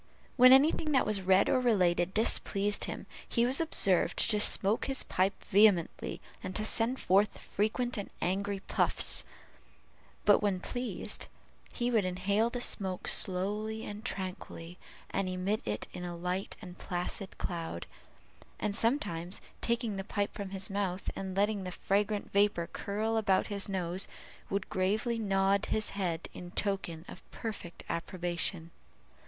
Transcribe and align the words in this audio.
When 0.35 0.51
any 0.51 0.71
thing 0.71 0.93
that 0.93 1.05
was 1.05 1.21
read 1.21 1.47
or 1.47 1.59
related 1.59 2.11
displeased 2.11 2.85
him, 2.85 3.05
he 3.29 3.45
was 3.45 3.61
observed 3.61 4.17
to 4.31 4.39
smoke 4.39 4.85
his 4.85 5.03
pipe 5.03 5.43
vehemently, 5.45 6.19
and 6.41 6.55
to 6.55 6.65
send 6.65 6.99
forth, 6.99 7.37
frequent, 7.37 7.99
and 7.99 8.09
angry 8.19 8.61
puffs; 8.61 9.23
but 10.25 10.39
when 10.41 10.59
pleased, 10.59 11.27
he 11.71 11.91
would 11.91 12.03
inhale 12.03 12.49
the 12.49 12.61
smoke 12.61 13.07
slowly 13.07 13.85
and 13.85 14.03
tranquilly, 14.03 14.79
and 15.11 15.29
emit 15.29 15.61
it 15.65 15.87
in 15.93 16.23
light 16.23 16.57
and 16.63 16.79
placid 16.79 17.37
clouds, 17.37 17.85
and 18.59 18.75
sometimes, 18.75 19.39
taking 19.61 19.97
the 19.97 20.03
pipe 20.03 20.33
from 20.33 20.49
his 20.49 20.67
mouth, 20.71 21.11
and 21.15 21.37
letting 21.37 21.63
the 21.63 21.71
fragrant 21.71 22.31
vapor 22.31 22.65
curl 22.73 23.17
about 23.17 23.45
his 23.53 23.69
nose, 23.69 24.07
would 24.49 24.67
gravely 24.67 25.19
nod 25.19 25.67
his 25.67 25.91
head 25.91 26.27
in 26.33 26.49
token 26.49 27.05
of 27.07 27.21
perfect 27.29 27.83
approbation. 27.87 28.71